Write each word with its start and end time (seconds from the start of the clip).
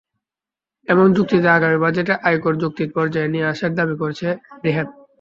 এমন 0.87 1.07
যুক্তিতে 1.13 1.47
আগামী 1.49 1.77
বাজেটে 1.83 2.13
আয়কর 2.27 2.53
যৌক্তিক 2.61 2.89
পর্যায়ে 2.95 3.31
নিয়ে 3.33 3.49
আসার 3.51 3.71
দাবি 3.77 3.95
করছে 4.01 4.27
রিহ্যাব। 4.63 4.87